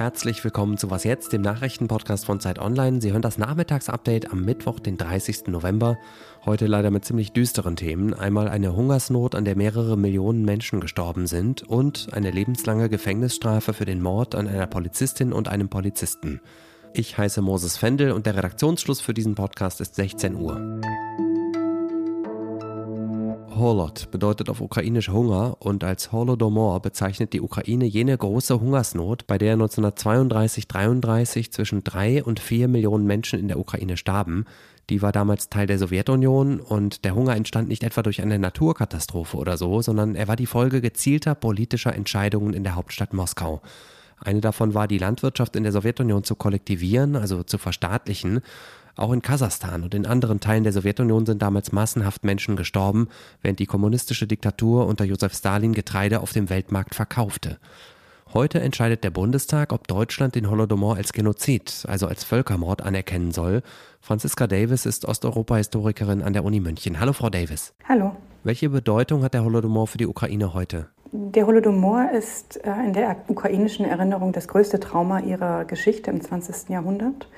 [0.00, 3.00] Herzlich willkommen zu Was jetzt, dem Nachrichtenpodcast von Zeit Online.
[3.00, 5.46] Sie hören das Nachmittagsupdate am Mittwoch, den 30.
[5.46, 5.98] November.
[6.44, 8.12] Heute leider mit ziemlich düsteren Themen.
[8.12, 13.84] Einmal eine Hungersnot, an der mehrere Millionen Menschen gestorben sind und eine lebenslange Gefängnisstrafe für
[13.84, 16.40] den Mord an einer Polizistin und einem Polizisten.
[16.92, 20.80] Ich heiße Moses Fendel und der Redaktionsschluss für diesen Podcast ist 16 Uhr.
[23.60, 29.38] Holod bedeutet auf ukrainisch Hunger und als Holodomor bezeichnet die Ukraine jene große Hungersnot, bei
[29.38, 34.46] der 1932-33 zwischen drei und vier Millionen Menschen in der Ukraine starben.
[34.88, 39.36] Die war damals Teil der Sowjetunion und der Hunger entstand nicht etwa durch eine Naturkatastrophe
[39.36, 43.60] oder so, sondern er war die Folge gezielter politischer Entscheidungen in der Hauptstadt Moskau.
[44.18, 48.40] Eine davon war, die Landwirtschaft in der Sowjetunion zu kollektivieren, also zu verstaatlichen.
[49.00, 53.08] Auch in Kasachstan und in anderen Teilen der Sowjetunion sind damals massenhaft Menschen gestorben,
[53.40, 57.56] während die kommunistische Diktatur unter Josef Stalin Getreide auf dem Weltmarkt verkaufte.
[58.34, 63.62] Heute entscheidet der Bundestag, ob Deutschland den Holodomor als Genozid, also als Völkermord anerkennen soll.
[64.02, 67.00] Franziska Davis ist Osteuropa-Historikerin an der Uni München.
[67.00, 67.72] Hallo, Frau Davis.
[67.88, 68.14] Hallo.
[68.44, 70.88] Welche Bedeutung hat der Holodomor für die Ukraine heute?
[71.12, 76.68] Der Holodomor ist äh, in der ukrainischen Erinnerung das größte Trauma ihrer Geschichte im 20.
[76.68, 77.28] Jahrhundert.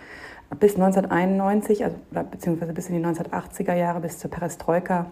[0.60, 1.96] Bis 1991, also,
[2.30, 5.06] beziehungsweise bis in die 1980er Jahre, bis zur Perestroika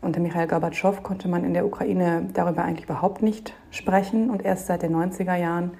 [0.00, 4.28] unter Michael Gorbatschow, konnte man in der Ukraine darüber eigentlich überhaupt nicht sprechen.
[4.28, 5.72] Und erst seit den 90er Jahren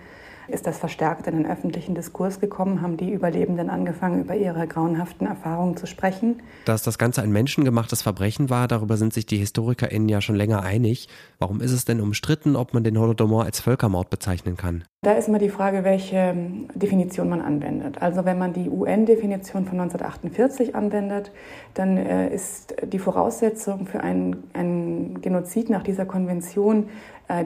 [0.48, 5.27] ist das verstärkt in den öffentlichen Diskurs gekommen, haben die Überlebenden angefangen, über ihre grauenhaften
[5.27, 6.43] Erfahrungen zu sprechen.
[6.65, 10.63] Dass das Ganze ein menschengemachtes Verbrechen war, darüber sind sich die HistorikerInnen ja schon länger
[10.63, 11.09] einig.
[11.39, 14.85] Warum ist es denn umstritten, ob man den Holodomor als Völkermord bezeichnen kann?
[15.05, 18.01] Da ist immer die Frage, welche ähm, Definition man anwendet.
[18.01, 21.33] Also wenn man die UN-Definition von 1948 anwendet,
[21.75, 26.89] dann äh, ist die Voraussetzung für einen, einen Genozid nach dieser Konvention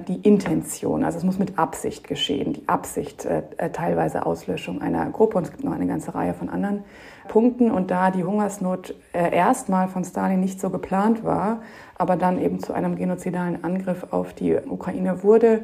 [0.09, 1.05] die Intention.
[1.05, 2.55] Also es muss mit Absicht geschehen.
[2.55, 5.39] Die Absicht, äh, äh, teilweise Auslöschung einer Gruppe.
[5.39, 6.85] Und es gibt noch eine ganze Reihe von anderen
[7.29, 7.71] Punkten.
[7.71, 11.63] Und da die Hungersnot äh, erstmal von Stalin nicht so geplant war,
[11.97, 15.63] aber dann eben zu einem genozidalen Angriff auf die Ukraine wurde,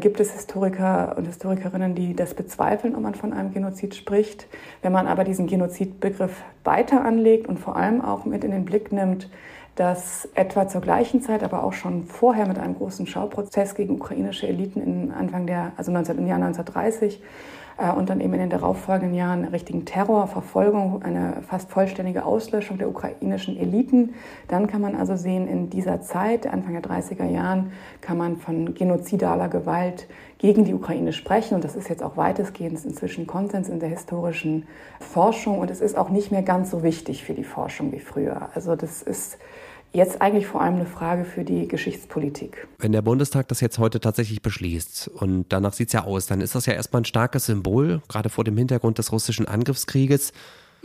[0.00, 4.48] gibt es Historiker und Historikerinnen, die das bezweifeln, ob man von einem Genozid spricht.
[4.82, 8.90] Wenn man aber diesen Genozidbegriff weiter anlegt und vor allem auch mit in den Blick
[8.90, 9.28] nimmt,
[9.76, 14.48] dass etwa zur gleichen Zeit, aber auch schon vorher mit einem großen Schauprozess gegen ukrainische
[14.48, 17.24] Eliten in Anfang der, also 19, im Jahr 1930 äh,
[17.96, 22.88] und dann eben in den darauffolgenden Jahren richtigen Terror, Verfolgung, eine fast vollständige Auslöschung der
[22.88, 24.14] ukrainischen Eliten.
[24.48, 28.74] Dann kann man also sehen, in dieser Zeit, Anfang der 30er Jahren, kann man von
[28.74, 31.54] genozidaler Gewalt gegen die Ukraine sprechen.
[31.54, 34.66] Und das ist jetzt auch weitestgehend inzwischen Konsens in der historischen
[34.98, 35.58] Forschung.
[35.58, 38.48] Und es ist auch nicht mehr ganz so wichtig für die Forschung wie früher.
[38.54, 39.38] Also das ist
[39.96, 42.68] jetzt eigentlich vor allem eine Frage für die Geschichtspolitik.
[42.78, 46.40] Wenn der Bundestag das jetzt heute tatsächlich beschließt und danach sieht es ja aus, dann
[46.40, 50.32] ist das ja erstmal ein starkes Symbol, gerade vor dem Hintergrund des russischen Angriffskrieges.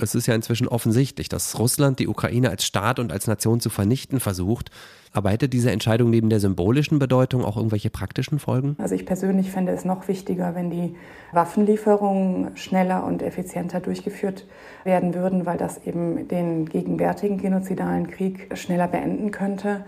[0.01, 3.69] Es ist ja inzwischen offensichtlich, dass Russland die Ukraine als Staat und als Nation zu
[3.69, 4.72] vernichten versucht.
[5.13, 8.75] Aber hätte diese Entscheidung neben der symbolischen Bedeutung auch irgendwelche praktischen Folgen?
[8.79, 10.95] Also ich persönlich fände es noch wichtiger, wenn die
[11.34, 14.45] Waffenlieferungen schneller und effizienter durchgeführt
[14.85, 19.83] werden würden, weil das eben den gegenwärtigen genozidalen Krieg schneller beenden könnte.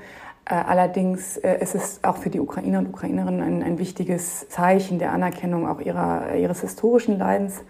[0.46, 5.00] Äh, allerdings äh, ist es auch für die Ukrainer und Ukrainerinnen ein, ein wichtiges Zeichen
[5.00, 7.62] der Anerkennung auch ihrer, ihres historischen Leidens.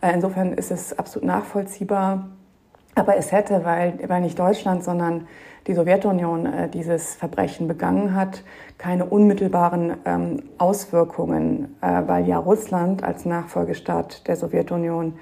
[0.00, 2.28] Äh, insofern ist es absolut nachvollziehbar.
[2.94, 5.26] Aber es hätte, weil, weil nicht Deutschland, sondern
[5.66, 8.42] die Sowjetunion äh, dieses Verbrechen begangen hat,
[8.78, 15.14] keine unmittelbaren ähm, Auswirkungen, äh, weil ja Russland als Nachfolgestaat der Sowjetunion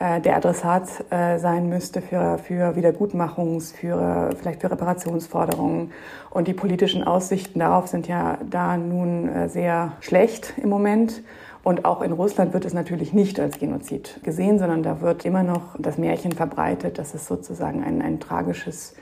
[0.00, 5.92] äh, der Adressat äh, sein müsste für, für Wiedergutmachungs-, für, vielleicht für Reparationsforderungen.
[6.30, 11.22] Und die politischen Aussichten darauf sind ja da nun äh, sehr schlecht im Moment.
[11.64, 15.42] Und auch in Russland wird es natürlich nicht als Genozid gesehen, sondern da wird immer
[15.42, 18.94] noch das Märchen verbreitet, dass es sozusagen ein, ein tragisches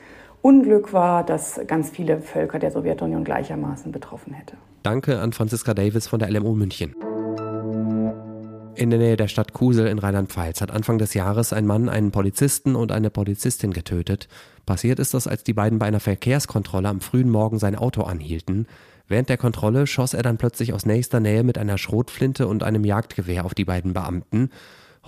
[0.43, 4.57] Unglück war, das ganz viele Völker der Sowjetunion gleichermaßen betroffen hätte.
[4.85, 6.95] Danke an Franziska Davis von der LMU München.
[8.75, 12.11] In der Nähe der Stadt Kusel in Rheinland-Pfalz hat Anfang des Jahres ein Mann einen
[12.11, 14.29] Polizisten und eine Polizistin getötet.
[14.67, 18.67] Passiert ist das, als die beiden bei einer Verkehrskontrolle am frühen Morgen sein Auto anhielten.
[19.13, 22.83] Während der Kontrolle schoss er dann plötzlich aus nächster Nähe mit einer Schrotflinte und einem
[22.83, 24.49] Jagdgewehr auf die beiden Beamten.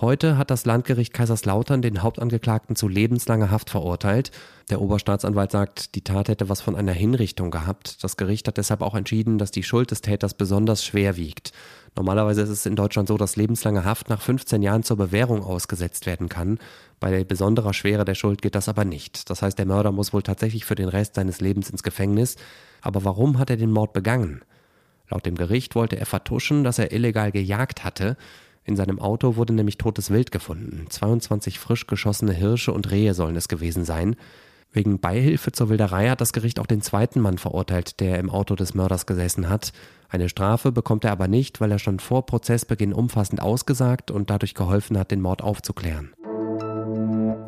[0.01, 4.31] Heute hat das Landgericht Kaiserslautern den Hauptangeklagten zu lebenslanger Haft verurteilt.
[4.69, 8.03] Der Oberstaatsanwalt sagt, die Tat hätte was von einer Hinrichtung gehabt.
[8.03, 11.53] Das Gericht hat deshalb auch entschieden, dass die Schuld des Täters besonders schwer wiegt.
[11.95, 16.05] Normalerweise ist es in Deutschland so, dass lebenslange Haft nach 15 Jahren zur Bewährung ausgesetzt
[16.07, 16.59] werden kann.
[16.99, 19.29] Bei besonderer Schwere der Schuld geht das aber nicht.
[19.29, 22.35] Das heißt, der Mörder muss wohl tatsächlich für den Rest seines Lebens ins Gefängnis.
[22.81, 24.41] Aber warum hat er den Mord begangen?
[25.09, 28.17] Laut dem Gericht wollte er vertuschen, dass er illegal gejagt hatte.
[28.65, 30.87] In seinem Auto wurde nämlich totes Wild gefunden.
[30.89, 34.15] 22 frisch geschossene Hirsche und Rehe sollen es gewesen sein.
[34.71, 38.55] Wegen Beihilfe zur Wilderei hat das Gericht auch den zweiten Mann verurteilt, der im Auto
[38.55, 39.71] des Mörders gesessen hat.
[40.09, 44.53] Eine Strafe bekommt er aber nicht, weil er schon vor Prozessbeginn umfassend ausgesagt und dadurch
[44.55, 46.11] geholfen hat, den Mord aufzuklären.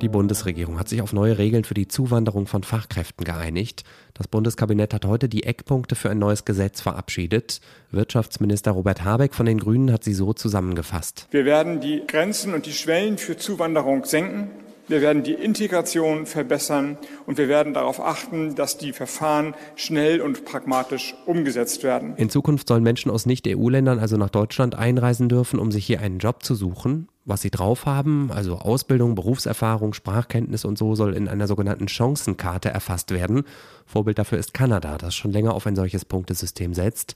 [0.02, 3.84] Die Bundesregierung hat sich auf neue Regeln für die Zuwanderung von Fachkräften geeinigt.
[4.14, 7.62] Das Bundeskabinett hat heute die Eckpunkte für ein neues Gesetz verabschiedet.
[7.90, 11.28] Wirtschaftsminister Robert Habeck von den Grünen hat sie so zusammengefasst.
[11.32, 14.52] Wir werden die Grenzen und die Schwellen für Zuwanderung senken.
[14.88, 20.46] Wir werden die Integration verbessern und wir werden darauf achten, dass die Verfahren schnell und
[20.46, 22.16] pragmatisch umgesetzt werden.
[22.18, 26.20] In Zukunft sollen Menschen aus Nicht-EU-Ländern also nach Deutschland einreisen dürfen, um sich hier einen
[26.20, 27.10] Job zu suchen.
[27.28, 32.70] Was sie drauf haben, also Ausbildung, Berufserfahrung, Sprachkenntnis und so, soll in einer sogenannten Chancenkarte
[32.70, 33.44] erfasst werden.
[33.86, 37.16] Vorbild dafür ist Kanada, das schon länger auf ein solches Punktesystem setzt.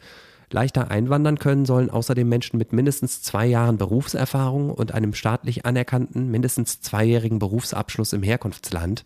[0.51, 6.29] Leichter einwandern können sollen außerdem Menschen mit mindestens zwei Jahren Berufserfahrung und einem staatlich anerkannten
[6.29, 9.05] mindestens zweijährigen Berufsabschluss im Herkunftsland.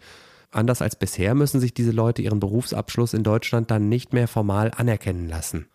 [0.49, 4.71] Anders als bisher müssen sich diese Leute ihren Berufsabschluss in Deutschland dann nicht mehr formal
[4.75, 5.67] anerkennen lassen.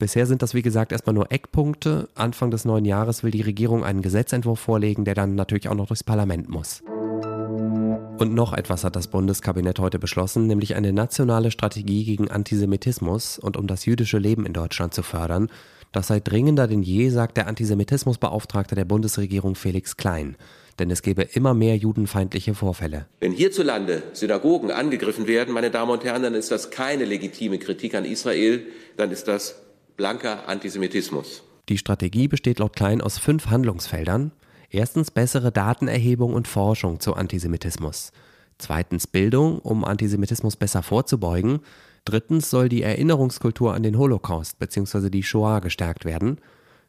[0.00, 2.08] Bisher sind das wie gesagt erstmal nur Eckpunkte.
[2.14, 5.88] Anfang des neuen Jahres will die Regierung einen Gesetzentwurf vorlegen, der dann natürlich auch noch
[5.88, 6.82] durchs Parlament muss.
[6.86, 13.56] Und noch etwas hat das Bundeskabinett heute beschlossen, nämlich eine nationale Strategie gegen Antisemitismus und
[13.56, 15.50] um das jüdische Leben in Deutschland zu fördern.
[15.90, 20.36] Das sei dringender denn je, sagt der Antisemitismusbeauftragte der Bundesregierung Felix Klein.
[20.78, 23.06] Denn es gebe immer mehr judenfeindliche Vorfälle.
[23.18, 27.96] Wenn hierzulande Synagogen angegriffen werden, meine Damen und Herren, dann ist das keine legitime Kritik
[27.96, 28.62] an Israel,
[28.96, 29.56] dann ist das
[29.98, 31.42] blanker Antisemitismus.
[31.68, 34.32] Die Strategie besteht laut Klein aus fünf Handlungsfeldern.
[34.70, 38.12] Erstens bessere Datenerhebung und Forschung zu Antisemitismus.
[38.58, 41.60] Zweitens Bildung, um Antisemitismus besser vorzubeugen.
[42.04, 45.10] Drittens soll die Erinnerungskultur an den Holocaust bzw.
[45.10, 46.40] die Shoah gestärkt werden.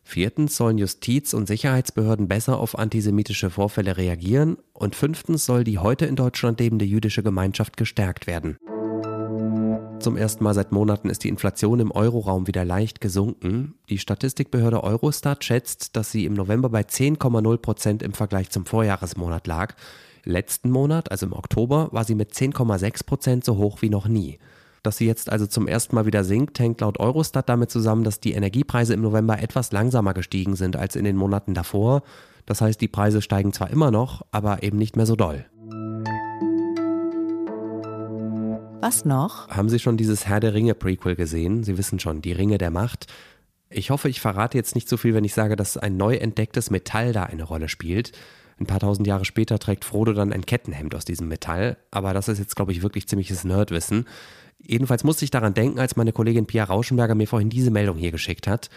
[0.04, 4.58] Viertens sollen Justiz- und Sicherheitsbehörden besser auf antisemitische Vorfälle reagieren.
[4.72, 8.58] Und fünftens soll die heute in Deutschland lebende jüdische Gemeinschaft gestärkt werden.
[10.00, 13.76] Zum ersten Mal seit Monaten ist die Inflation im Euroraum wieder leicht gesunken.
[13.90, 19.46] Die Statistikbehörde Eurostat schätzt, dass sie im November bei 10,0 Prozent im Vergleich zum Vorjahresmonat
[19.46, 19.76] lag.
[20.24, 24.40] Letzten Monat, also im Oktober, war sie mit 10,6 Prozent so hoch wie noch nie.
[24.84, 28.22] Dass sie jetzt also zum ersten Mal wieder sinkt, hängt laut Eurostat damit zusammen, dass
[28.22, 32.04] die Energiepreise im November etwas langsamer gestiegen sind als in den Monaten davor.
[32.46, 35.46] Das heißt, die Preise steigen zwar immer noch, aber eben nicht mehr so doll.
[38.82, 39.50] Was noch?
[39.50, 41.64] Haben Sie schon dieses Herr der Ringe Prequel gesehen?
[41.64, 43.08] Sie wissen schon, die Ringe der Macht.
[43.70, 46.70] Ich hoffe, ich verrate jetzt nicht so viel, wenn ich sage, dass ein neu entdecktes
[46.70, 48.14] Metall da eine Rolle spielt.
[48.58, 52.30] Ein paar tausend Jahre später trägt Frodo dann ein Kettenhemd aus diesem Metall, aber das
[52.30, 54.06] ist jetzt, glaube ich, wirklich ziemliches Nerdwissen.
[54.60, 58.12] Jedenfalls musste ich daran denken, als meine Kollegin Pia Rauschenberger mir vorhin diese Meldung hier
[58.12, 58.70] geschickt hat.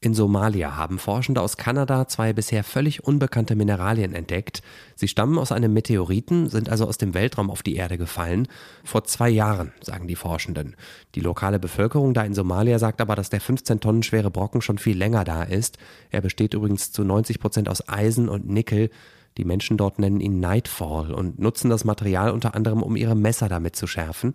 [0.00, 4.62] In Somalia haben Forschende aus Kanada zwei bisher völlig unbekannte Mineralien entdeckt.
[4.94, 8.46] Sie stammen aus einem Meteoriten, sind also aus dem Weltraum auf die Erde gefallen.
[8.84, 10.76] Vor zwei Jahren, sagen die Forschenden.
[11.16, 14.78] Die lokale Bevölkerung da in Somalia sagt aber, dass der 15 Tonnen schwere Brocken schon
[14.78, 15.78] viel länger da ist.
[16.10, 18.90] Er besteht übrigens zu 90 Prozent aus Eisen und Nickel.
[19.36, 23.48] Die Menschen dort nennen ihn Nightfall und nutzen das Material unter anderem, um ihre Messer
[23.48, 24.34] damit zu schärfen.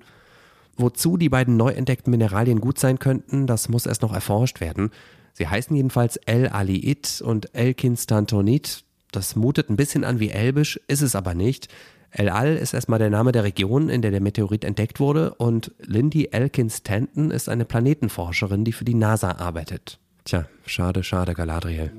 [0.76, 4.92] Wozu die beiden neu entdeckten Mineralien gut sein könnten, das muss erst noch erforscht werden.
[5.34, 8.84] Sie heißen jedenfalls El-Aliit und El-Kinstantonit.
[9.12, 11.68] Das mutet ein bisschen an wie Elbisch, ist es aber nicht.
[12.12, 16.30] El-Al ist erstmal der Name der Region, in der der Meteorit entdeckt wurde und Lindy
[16.32, 20.00] Elkins Stanton ist eine Planetenforscherin, die für die NASA arbeitet.
[20.24, 21.92] Tja, schade, schade, Galadriel.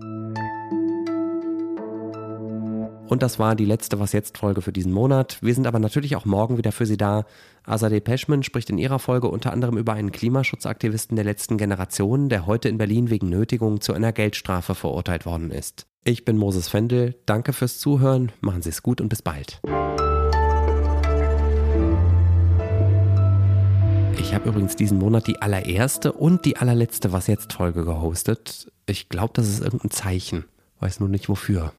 [3.14, 5.38] Und das war die letzte Was jetzt Folge für diesen Monat.
[5.40, 7.26] Wir sind aber natürlich auch morgen wieder für Sie da.
[7.62, 12.46] Azadeh Peschman spricht in ihrer Folge unter anderem über einen Klimaschutzaktivisten der letzten Generation, der
[12.46, 15.86] heute in Berlin wegen Nötigung zu einer Geldstrafe verurteilt worden ist.
[16.02, 17.14] Ich bin Moses Fendel.
[17.24, 18.32] Danke fürs Zuhören.
[18.40, 19.60] Machen Sie es gut und bis bald.
[24.18, 28.72] Ich habe übrigens diesen Monat die allererste und die allerletzte Was jetzt Folge gehostet.
[28.86, 30.46] Ich glaube, das ist irgendein Zeichen.
[30.80, 31.72] Weiß nur nicht wofür.